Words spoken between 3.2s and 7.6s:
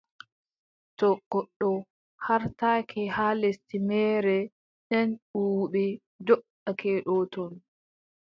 lesdi meere, nden buubi njooɗake dow ton,